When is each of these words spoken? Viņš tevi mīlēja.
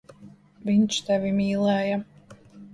Viņš 0.69 0.97
tevi 1.11 1.35
mīlēja. 1.43 2.03